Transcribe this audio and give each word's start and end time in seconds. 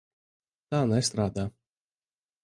Tā 0.73 0.79
nestrādā. 0.91 1.43